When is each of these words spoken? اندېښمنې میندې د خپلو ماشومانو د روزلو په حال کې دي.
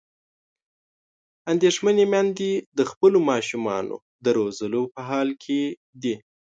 اندېښمنې 1.51 2.05
میندې 2.13 2.53
د 2.77 2.79
خپلو 2.91 3.17
ماشومانو 3.29 3.95
د 4.23 4.25
روزلو 4.39 4.81
په 4.93 5.01
حال 5.09 5.29
کې 5.43 5.61
دي. 6.01 6.15